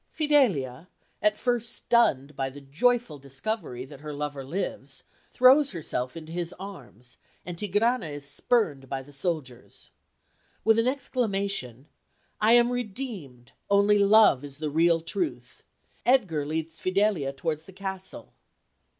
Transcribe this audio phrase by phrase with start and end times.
[0.09, 0.89] Fidelia,
[1.21, 6.55] at first stunned by the joyful discovery that her lover lives, throws herself into his
[6.59, 9.91] arms, and Tigrana is spurned by the soldiers.
[10.63, 11.85] With an exclamation,
[12.39, 15.61] "I am redeemed, only love is the real truth,"
[16.03, 18.33] Edgar leads Fidelia towards the castle.